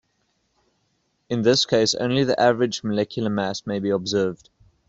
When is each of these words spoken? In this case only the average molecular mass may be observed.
In 1.29 1.43
this 1.43 1.67
case 1.67 1.93
only 1.93 2.23
the 2.23 2.41
average 2.41 2.83
molecular 2.83 3.29
mass 3.29 3.67
may 3.67 3.77
be 3.77 3.91
observed. 3.91 4.49